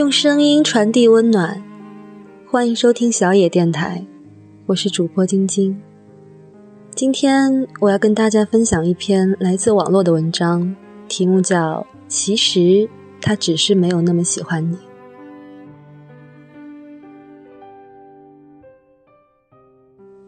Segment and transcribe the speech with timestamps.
[0.00, 1.62] 用声音传递温暖，
[2.46, 4.02] 欢迎收听小野电台，
[4.64, 5.78] 我是主播晶晶。
[6.94, 10.74] 今天我要跟大家分享一篇来自网络的文章，
[11.06, 12.88] 题目叫《其实
[13.20, 14.76] 他只是没有那么喜欢你》。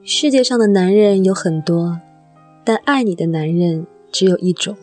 [0.02, 1.98] 世界上的男人有很多，
[2.62, 4.76] 但爱你的男人只有一种。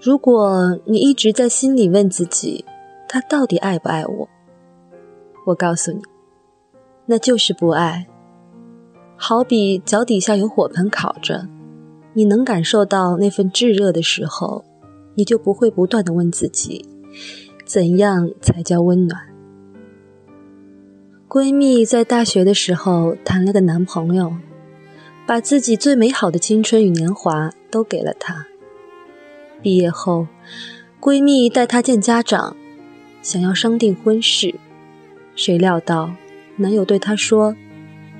[0.00, 2.64] 如果你一直在心里问自己，
[3.08, 4.28] 他到底爱不爱我？
[5.46, 6.02] 我告诉你，
[7.06, 8.06] 那就是不爱。
[9.16, 11.48] 好比脚底下有火盆烤着，
[12.14, 14.64] 你能感受到那份炙热的时候，
[15.14, 16.84] 你就不会不断的问自己，
[17.64, 19.22] 怎样才叫温暖？
[21.28, 24.34] 闺蜜在大学的时候谈了个男朋友，
[25.26, 28.46] 把自己最美好的青春与年华都给了他。
[29.62, 30.26] 毕业后，
[31.00, 32.56] 闺蜜带她见家长，
[33.26, 34.54] 想要商定婚事，
[35.34, 36.14] 谁料到
[36.58, 37.56] 男友对她说：“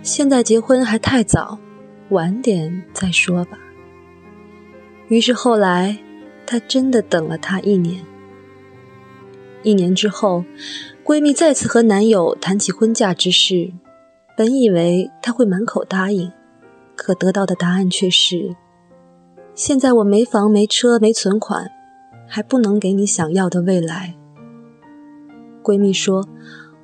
[0.02, 1.60] 现在结婚还太早，
[2.08, 3.56] 晚点再说吧。”
[5.06, 5.96] 于是后来，
[6.44, 8.04] 她真的等了他一年。
[9.62, 10.44] 一年之后，
[11.04, 13.72] 闺蜜再次和男友谈起婚嫁之事，
[14.36, 16.32] 本以为他会满口答应，
[16.96, 18.56] 可得到的答案却是。
[19.54, 21.70] 现在我没房没车没存款，
[22.26, 24.16] 还不能给你想要的未来。
[25.66, 26.28] 闺蜜说：“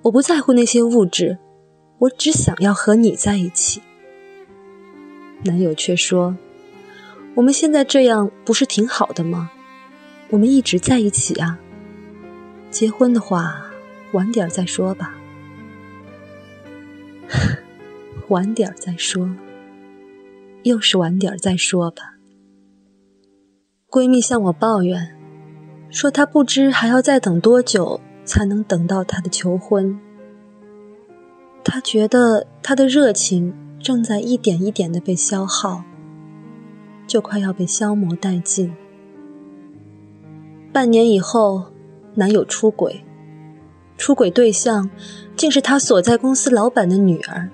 [0.02, 1.38] 我不在乎那些物质，
[2.00, 3.80] 我只想要和你在一起。”
[5.46, 6.36] 男友却说
[7.36, 9.52] ：“我们现在这样不是挺好的吗？
[10.30, 11.60] 我们一直在一起啊。
[12.72, 13.70] 结婚的话，
[14.14, 15.14] 晚点再说吧。
[18.30, 19.30] 晚点再说，
[20.64, 22.14] 又是晚点再说吧。”
[23.88, 25.16] 闺蜜向我抱怨，
[25.88, 29.98] 说她不知还要再等多久才能等到他的求婚。
[31.64, 35.84] 她觉得她的热情正在一点一点的被消耗，
[37.06, 38.74] 就快要被消磨殆尽。
[40.72, 41.66] 半年以后，
[42.14, 43.04] 男友出轨，
[43.96, 44.90] 出轨对象
[45.36, 47.50] 竟是他所在公司老板的女儿，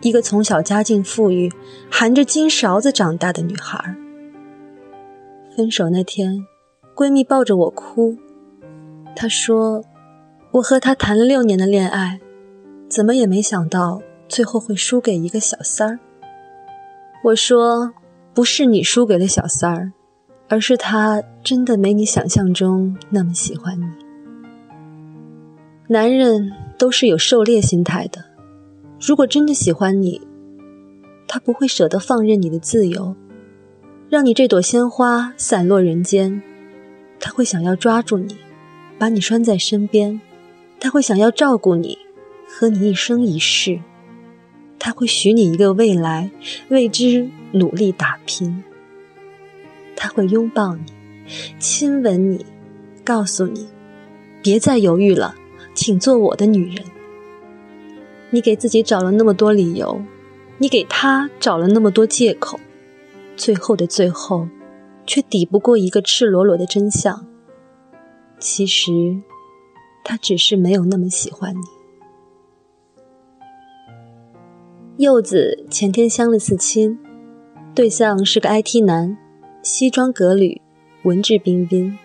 [0.00, 1.50] 一个从小家境富裕、
[1.90, 3.96] 含着金勺子长大的女孩。
[5.56, 6.46] 分手那天，
[6.94, 8.16] 闺蜜抱着我哭。
[9.16, 9.84] 她说
[10.54, 12.20] ：“我和他谈了六年的恋爱，
[12.88, 15.98] 怎么也没想到最后会输给一个小三儿。”
[17.24, 17.92] 我说
[18.32, 19.92] ：“不是你输给了小三儿，
[20.48, 23.84] 而是他真的没你想象中那么喜欢你。
[25.88, 28.24] 男人都是有狩猎心态的，
[29.00, 30.20] 如果真的喜欢你，
[31.26, 33.16] 他不会舍得放任你的自由。”
[34.08, 36.40] 让你这朵鲜花散落人间，
[37.18, 38.36] 他会想要抓住你，
[38.96, 40.20] 把你拴在身边；
[40.84, 41.96] 他会想要照顾你，
[42.46, 43.80] 和你一生一世；
[44.78, 46.30] 他会许你一个未来，
[46.68, 48.62] 为之努力打拼；
[49.96, 50.82] 他会拥抱你，
[51.58, 52.44] 亲吻你，
[53.02, 53.66] 告诉你，
[54.42, 55.34] 别再犹豫了，
[55.72, 56.84] 请做我的女人。
[58.28, 60.02] 你给自己找了那么多理由，
[60.58, 62.60] 你给他找了那么多借口。
[63.38, 64.46] 最后的最后，
[65.06, 67.26] 却抵不过一个赤裸裸的真相。
[68.38, 68.92] 其实，
[70.04, 71.60] 他只是没有那么喜欢你。
[74.98, 76.96] 柚子前天相了次亲，
[77.74, 79.18] 对象是个 IT 男，
[79.62, 80.60] 西装革履，
[81.02, 81.98] 文质彬彬。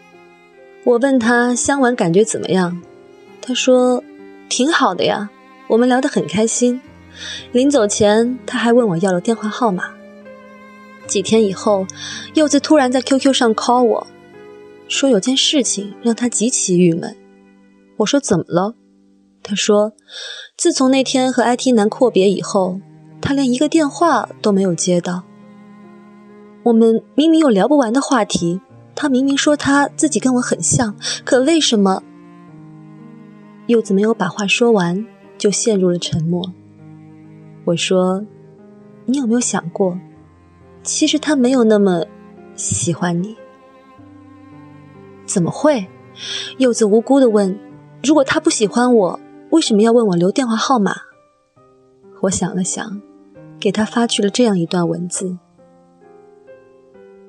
[0.86, 2.82] 我问他相完感觉怎么样，
[3.42, 4.04] 他说
[4.50, 5.30] 挺好的呀，
[5.68, 6.81] 我们聊得很开心。
[7.52, 9.94] 临走前，他还问我要了电话号码。
[11.06, 11.86] 几天以后，
[12.34, 14.08] 柚子突然在 QQ 上 call 我，
[14.88, 17.16] 说有件事情让他极其郁闷。
[18.00, 18.76] 我说怎么了？
[19.44, 19.94] 他说，
[20.58, 22.80] 自从那天和 IT 男阔别以后，
[23.22, 25.24] 他连一个电话都没有接到。
[26.63, 28.62] 我们明明有聊不完的话题，
[28.96, 32.04] 他明明说他自己跟我很像，可为什么？
[33.68, 35.06] 柚子没有把话说完，
[35.38, 36.54] 就陷入了沉默。
[37.66, 38.25] 我说，
[39.06, 40.00] 你有没有想过？
[40.84, 42.06] 其实他没有那么
[42.56, 43.36] 喜欢你，
[45.25, 45.88] 怎么会？
[46.57, 47.57] 柚子无辜的问
[48.04, 49.19] ：“如果他不喜欢我，
[49.50, 50.96] 为什么要问我留电话号码？”
[52.22, 53.01] 我想了想，
[53.60, 55.38] 给他发去了这样一段文字：“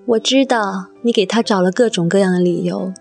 [0.06, 2.92] 我知道你给他找了各种各样的理由，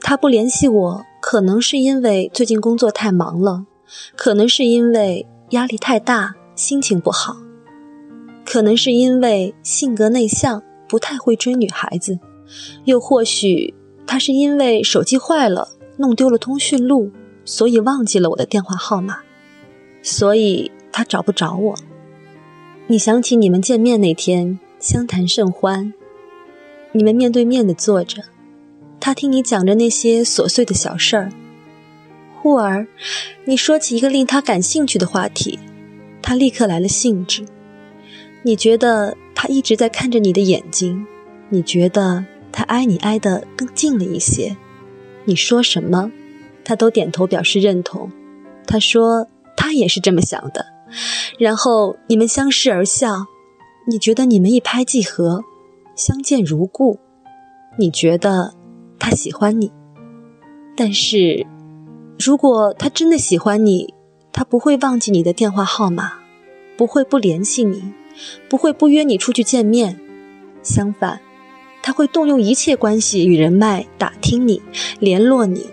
[0.00, 3.66] 他不联系我，可能是因为最近工作太忙了，
[4.16, 7.36] 可能是因为压力太大，心情不好。”
[8.44, 12.18] 可能是因为性格内向，不太会追女孩子，
[12.84, 13.74] 又或许
[14.04, 15.68] 他是因为手机坏了，
[16.00, 17.12] 弄丢了通讯录，
[17.44, 19.18] 所以忘记了我的电话号码，
[20.02, 21.74] 所以他找不着我。
[22.86, 25.92] 你想起你们见面那天，相谈甚欢，
[26.92, 28.24] 你们面对面的坐着，
[28.98, 31.30] 他听你讲着那些琐碎的小事儿。
[32.40, 32.88] 忽而，
[33.44, 35.58] 你说起一个令他感兴趣的话题，
[36.22, 37.44] 他立刻来了兴致。
[38.42, 41.06] 你觉得他一直在看着你的眼睛，
[41.50, 44.56] 你觉得他挨你挨得更近了一些。
[45.24, 46.10] 你说什么，
[46.64, 48.10] 他都点头表示认同。
[48.66, 49.26] 他说
[49.56, 50.66] 他也是这么想的。
[51.38, 53.26] 然后你们相视而笑，
[53.86, 55.44] 你觉得你们一拍即合，
[55.94, 56.98] 相见如故。
[57.78, 58.54] 你觉得
[58.98, 59.72] 他喜欢你，
[60.76, 61.46] 但是。
[62.22, 63.94] 如果他真的喜欢你，
[64.30, 66.18] 他不会忘记你的电话号码，
[66.76, 67.94] 不会不联系你，
[68.46, 69.98] 不会不约你出去见面。
[70.62, 71.18] 相反，
[71.82, 74.62] 他会动用一切关系与人脉打听你，
[74.98, 75.66] 联络你。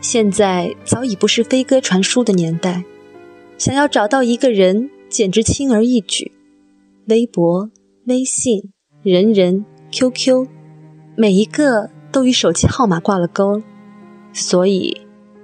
[0.00, 2.84] 现在早已不是飞鸽传书的年代，
[3.58, 6.32] 想要找到一个人简直轻而易举。
[7.06, 7.70] 微博、
[8.06, 8.70] 微信、
[9.02, 10.46] 人人、QQ，
[11.16, 13.62] 每一个都与手机号码挂了钩。
[14.32, 15.00] 所以，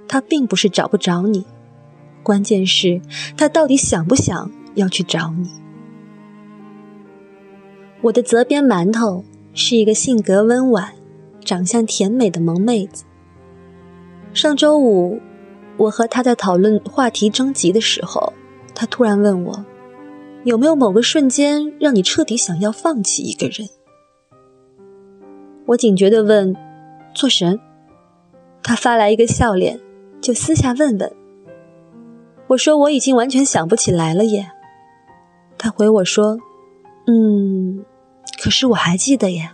[0.07, 1.45] 他并不是找不着你，
[2.23, 3.01] 关键是，
[3.35, 5.49] 他到底想不想要去找你。
[8.01, 9.23] 我的责编馒头
[9.53, 10.93] 是一个性格温婉、
[11.43, 13.03] 长相甜美的萌妹子。
[14.33, 15.19] 上周五，
[15.77, 18.33] 我和他在讨论话题征集的时候，
[18.75, 19.65] 他突然问我，
[20.43, 23.67] 有没有某个瞬间让你彻底想要放弃一个人？
[25.65, 26.55] 我警觉地问，
[27.15, 27.59] 做神？
[28.61, 29.79] 他发来一个笑脸，
[30.21, 31.11] 就私下问问。
[32.47, 34.51] 我说我已经完全想不起来了耶。
[35.57, 36.37] 他回我说
[37.07, 37.83] ：“嗯，
[38.41, 39.51] 可是我还记得耶。”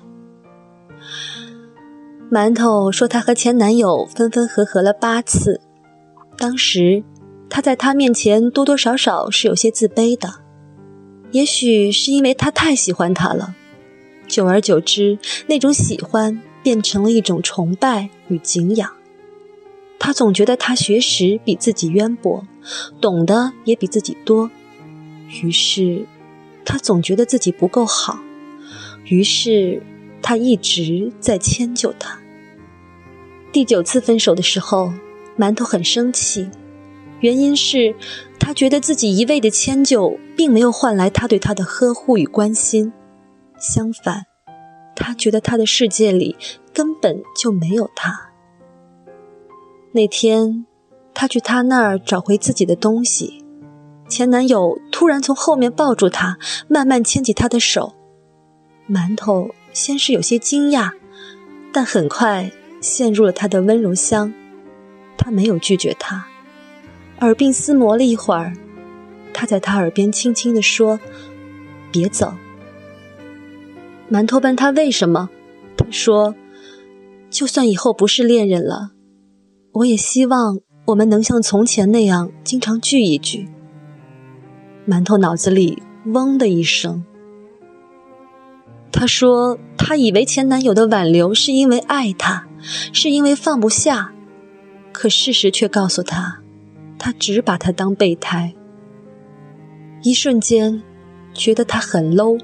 [2.31, 5.61] 馒头说她和前男友分分合合了八次，
[6.35, 7.03] 当时
[7.47, 10.41] 她在他面前多多少少是有些自卑的，
[11.31, 13.53] 也许是因为他太喜欢她了，
[14.27, 18.91] 久而久之，那种喜欢变成了一种崇拜与敬仰。
[19.99, 22.45] 他总觉得他学识比自己渊博，
[22.99, 24.49] 懂得也比自己多，
[25.43, 26.07] 于是
[26.65, 28.19] 他总觉得自己不够好，
[29.05, 29.81] 于是
[30.21, 32.19] 他一直在迁就他。
[33.51, 34.93] 第九次分手的时候，
[35.37, 36.49] 馒头很生气，
[37.19, 37.95] 原因是
[38.39, 42.91] 他觉得自己一味的迁就并没有换来他对他的呵护与关心，
[43.59, 44.23] 相反，
[44.95, 46.35] 他觉得他的世界里
[46.73, 48.31] 根本就没有他。
[49.91, 50.65] 那天，
[51.13, 53.42] 他去他那儿找回自己的东西，
[54.07, 57.93] 前男友突然从后面抱住她，慢慢牵起她的手。
[58.89, 60.91] 馒头先是有些惊讶，
[61.71, 62.51] 但很快
[62.81, 64.33] 陷入了他的温柔乡。
[65.17, 66.25] 他没有拒绝他，
[67.21, 68.53] 耳鬓厮磨了一会儿，
[69.33, 70.99] 他在他耳边轻轻地说
[71.91, 72.33] ：“别走。”
[74.11, 75.29] 馒头问他为什么，
[75.77, 76.35] 他说
[77.31, 78.91] ：“就算以后不是恋人了。”
[79.73, 83.47] 我也希望我们能像从前那样经常聚一聚。
[84.87, 87.03] 馒头脑子里嗡的一声，
[88.91, 92.47] 他说：“他以为前男友的挽留是因为爱他，
[92.91, 94.13] 是因为放不下，
[94.91, 96.41] 可事实却告诉他，
[96.99, 98.53] 他只把他当备胎。”
[100.03, 100.83] 一瞬间，
[101.33, 102.39] 觉得他很 low。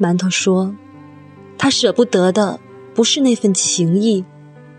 [0.00, 0.74] 馒头说
[1.58, 2.58] ：“他舍不得的
[2.94, 4.24] 不是那份情谊，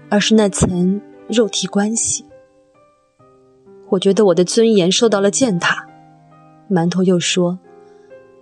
[0.09, 2.25] 而是那层……”肉体关系，
[3.89, 5.85] 我觉得我的尊严受到了践踏。
[6.69, 7.59] 馒头又说：“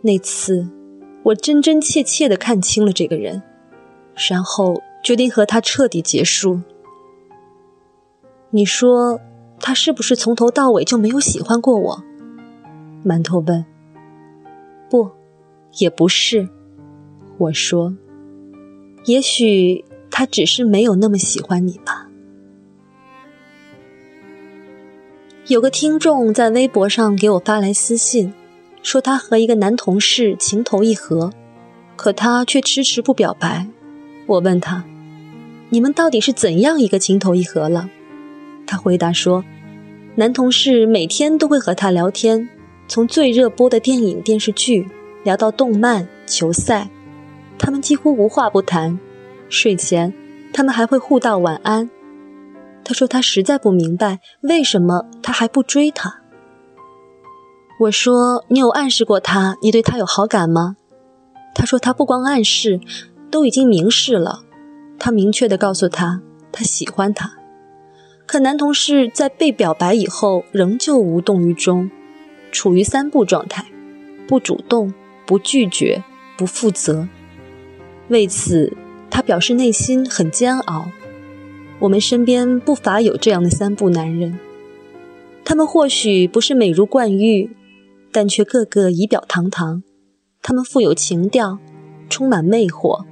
[0.02, 0.70] 那次，
[1.24, 3.42] 我真真切切的看清了这个人，
[4.30, 6.62] 然后决定和他彻底结束。”
[8.52, 9.20] 你说
[9.60, 12.04] 他是不是从头到尾就没有喜欢过我？
[13.06, 13.66] 馒头问。
[14.90, 15.12] 不，
[15.80, 16.50] 也不是。
[17.38, 17.96] 我说
[19.06, 22.07] ：“也许他只是没有那么喜欢你吧。”
[25.48, 28.34] 有个听众在微博上给我发来私信，
[28.84, 31.32] 说他和一个男同事情投意合，
[31.96, 33.66] 可他却迟迟不表白。
[34.26, 34.84] 我问他
[35.72, 37.90] ：“你们到底是怎样一个情投意合了？”
[38.68, 39.46] 他回答说
[40.16, 42.50] ：“男同事每天都会和他聊天，
[42.90, 44.86] 从最热播的电影电视剧
[45.24, 46.90] 聊到动漫、球赛，
[47.58, 49.00] 他们几乎无话不谈。
[49.48, 50.14] 睡前，
[50.52, 51.90] 他们还会互道晚安。”
[52.88, 56.22] 他说：“他实在不明白为什么他还不追她。”
[57.82, 60.78] 我说：“你有暗示过他，你对他有好感吗？”
[61.54, 62.80] 他说：“他不光暗示，
[63.30, 64.40] 都已经明示了。
[64.98, 66.22] 他明确的告诉他，
[66.54, 67.34] 他喜欢他。”
[68.26, 71.92] 可男同事在被表白以后仍旧无动于衷，
[72.54, 73.66] 处于三不状态：
[74.30, 74.94] 不主动、
[75.26, 76.06] 不拒绝、
[76.38, 77.10] 不负责。
[78.08, 78.72] 为此，
[79.10, 80.90] 他表示内心很煎熬。
[81.80, 84.40] 我们身边不乏有这样的三不男人，
[85.46, 87.56] 他们或许不是美如冠玉，
[88.12, 89.84] 但却个个仪表堂堂。
[90.42, 91.60] 他们富有情调，
[92.10, 93.06] 充满魅惑。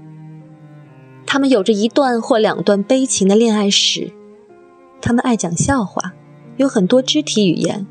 [1.27, 4.11] 他们有着一段或两段悲情的恋爱史。
[4.99, 6.13] 他们爱讲笑话，
[6.57, 7.85] 有很多肢体语言。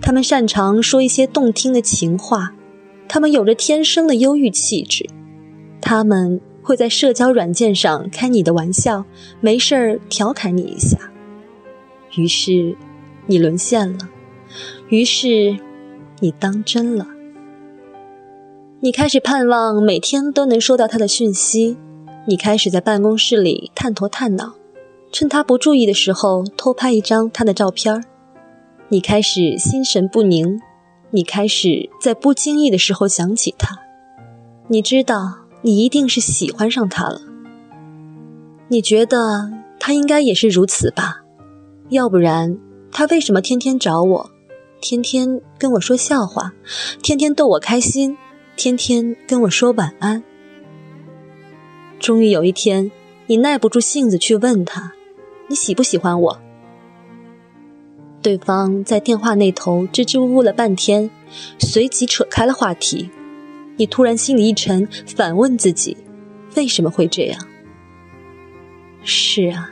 [0.00, 2.54] 他们擅长说一些动听的情话。
[3.08, 5.06] 他们有着天生的忧郁气质。
[5.82, 6.40] 他们。
[6.68, 9.06] 会在社交软件上开你的玩笑，
[9.40, 10.98] 没事儿调侃你一下，
[12.14, 12.76] 于是
[13.24, 14.10] 你沦陷了，
[14.90, 15.56] 于是
[16.20, 17.06] 你当真了，
[18.80, 21.78] 你开始盼望每天都能收到他的讯息，
[22.26, 24.52] 你开始在办公室里探头探脑，
[25.10, 28.04] 趁他不注意的时候偷拍一张他的照片
[28.90, 30.60] 你开始心神不宁，
[31.12, 33.78] 你开始在不经意的时候想起他，
[34.66, 35.37] 你知道。
[35.62, 37.20] 你一定是喜欢上他了。
[38.68, 39.50] 你觉得
[39.80, 41.22] 他应该也是如此吧？
[41.88, 42.58] 要不然
[42.92, 44.30] 他为什么天天找我，
[44.80, 46.52] 天天跟我说笑话，
[47.02, 48.16] 天天逗我开心，
[48.56, 50.22] 天天跟我说晚安？
[51.98, 52.90] 终于有一天，
[53.26, 54.92] 你耐不住性子去问他
[55.48, 56.38] ：“你喜不喜欢我？”
[58.20, 61.10] 对方在电话那头支支吾吾了半天，
[61.58, 63.10] 随即扯开了话题。
[63.78, 65.96] 你突然心里一沉，反问自己：
[66.56, 67.40] 为什么会这样？
[69.02, 69.70] 是啊，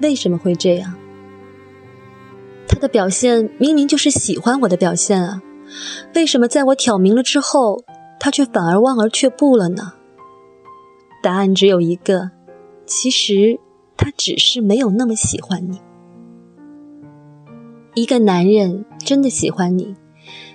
[0.00, 0.94] 为什么会这样？
[2.68, 5.42] 他的表现明明就是喜欢我的表现啊，
[6.14, 7.82] 为什么在我挑明了之后，
[8.20, 9.94] 他却反而望而却步了呢？
[11.22, 12.30] 答案只有一个：
[12.84, 13.58] 其实
[13.96, 15.80] 他只是没有那么喜欢你。
[17.94, 19.94] 一个男人真的喜欢你。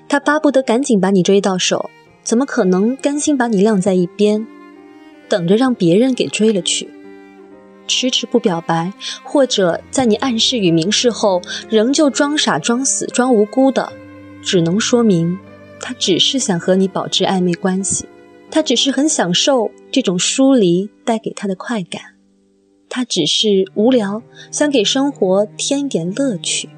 [0.10, 1.90] 他巴不得赶紧把你追到手，
[2.24, 4.48] 怎么可能甘心把你晾在一边，
[5.28, 6.90] 等着让别人给追了去？
[7.88, 13.92] 迟迟不表白，或者在你暗示与明示后，仍旧装傻、装死、装无辜的，
[14.42, 15.38] 只能说明
[15.80, 18.06] 他只是想和你保持暧昧关系，
[18.50, 22.02] 他只是很享受这种疏离带给他的快感，
[22.90, 24.22] 他只是无聊，
[24.52, 26.70] 想给生活添一点乐趣，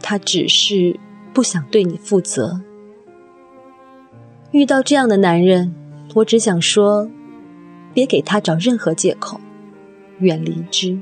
[0.00, 1.00] 他只是。
[1.32, 2.60] 不想对你负责。
[4.50, 5.74] 遇到这样的男人，
[6.14, 7.08] 我只想说，
[7.94, 9.40] 别给他找任何借口，
[10.18, 10.98] 远离之。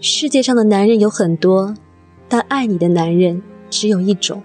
[0.00, 1.74] 世界上的男人有很多，
[2.28, 4.42] 但爱你的男人只有一种。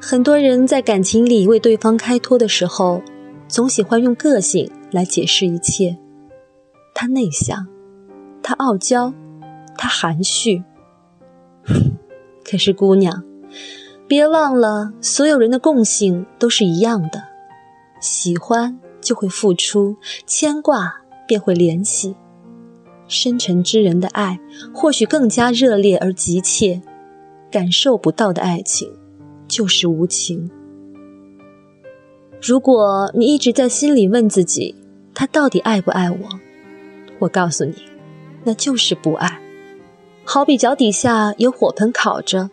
[0.00, 3.02] 很多人在感情里为对方开脱的时候，
[3.46, 5.96] 总喜欢用个性来解释一切。
[6.94, 7.66] 他内向，
[8.42, 9.14] 他傲娇，
[9.76, 10.62] 他含蓄。
[12.52, 13.24] 可是，姑娘，
[14.06, 17.22] 别忘了，所有人的共性都是一样的：
[17.98, 22.14] 喜欢就会付出，牵挂便会联系。
[23.08, 24.38] 深沉之人的爱
[24.74, 26.82] 或许更加热烈而急切，
[27.50, 28.92] 感受不到的爱情
[29.48, 30.50] 就是无情。
[32.38, 34.74] 如果你一直在心里问自己，
[35.14, 36.18] 他到底爱不爱我？
[37.20, 37.74] 我告诉你，
[38.44, 39.41] 那就是不爱。
[40.24, 42.48] 好比脚底下有火盆烤着，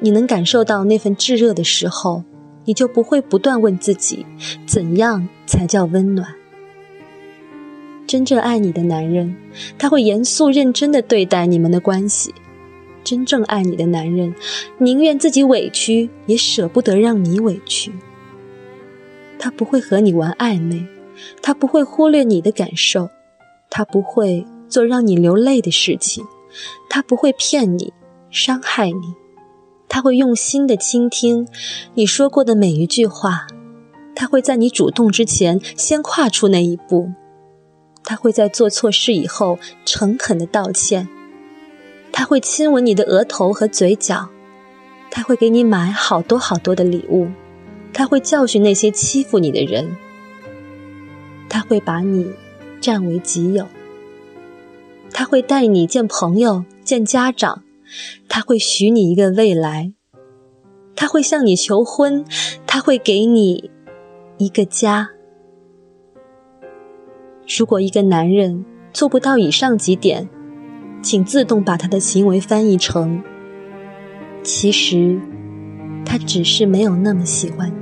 [0.00, 2.24] 你能感受到那份炙热的时候，
[2.64, 4.26] 你就不会不断问自己，
[4.66, 6.34] 怎样才叫温暖？
[8.06, 9.36] 真正爱你的男人，
[9.78, 12.34] 他会严肃认真的对待你们的关系。
[13.04, 14.34] 真正爱你的男人，
[14.78, 17.92] 宁愿自己委屈，也舍不得让你委屈。
[19.38, 20.86] 他不会和你玩暧昧，
[21.40, 23.08] 他不会忽略你的感受，
[23.70, 26.24] 他不会做让你流泪的事情。
[26.88, 27.92] 他不会骗你，
[28.30, 29.14] 伤害你，
[29.88, 31.46] 他会用心的倾听
[31.94, 33.46] 你说过的每一句话，
[34.14, 37.12] 他会在你主动之前先跨出那一步，
[38.04, 41.08] 他会在做错事以后诚恳的道歉，
[42.10, 44.28] 他会亲吻你的额头和嘴角，
[45.10, 47.28] 他会给你买好多好多的礼物，
[47.92, 49.96] 他会教训那些欺负你的人，
[51.48, 52.32] 他会把你
[52.80, 53.66] 占为己有。
[55.22, 57.62] 他会带你见朋友、见家长，
[58.28, 59.92] 他会许你一个未来，
[60.96, 62.24] 他会向你求婚，
[62.66, 63.70] 他会给你
[64.38, 65.10] 一个家。
[67.56, 70.28] 如果一个男人做不到以上几点，
[71.04, 73.22] 请自动把他的行为翻译成：
[74.42, 75.20] 其实
[76.04, 77.81] 他只是没有那么喜欢你。